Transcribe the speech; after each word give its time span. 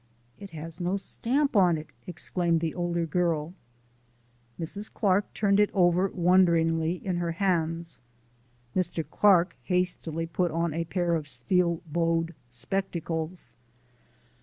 "It 0.39 0.49
has 0.49 0.81
no 0.81 0.97
stamp 0.97 1.55
on 1.55 1.77
it!" 1.77 1.91
exclaimed 2.07 2.59
the 2.59 2.73
older 2.73 3.05
girl. 3.05 3.53
Mrs. 4.59 4.91
Clark 4.91 5.31
turned 5.35 5.59
it 5.59 5.69
over 5.75 6.07
wonderingly 6.11 6.93
in 7.05 7.17
her 7.17 7.33
hands. 7.33 7.99
Mr. 8.75 9.07
Clark 9.07 9.55
hastily 9.65 10.25
put 10.25 10.49
on 10.49 10.73
a 10.73 10.85
pair 10.85 11.13
of 11.13 11.27
steel 11.27 11.83
bowed 11.85 12.33
spectacles. 12.49 13.55